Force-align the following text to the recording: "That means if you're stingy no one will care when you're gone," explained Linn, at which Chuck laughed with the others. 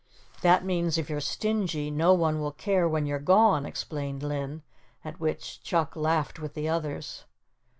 "That 0.41 0.65
means 0.65 0.97
if 0.97 1.11
you're 1.11 1.21
stingy 1.21 1.91
no 1.91 2.11
one 2.15 2.39
will 2.39 2.51
care 2.53 2.89
when 2.89 3.05
you're 3.05 3.19
gone," 3.19 3.67
explained 3.67 4.23
Linn, 4.23 4.63
at 5.05 5.19
which 5.19 5.61
Chuck 5.61 5.95
laughed 5.95 6.39
with 6.39 6.55
the 6.55 6.67
others. 6.67 7.25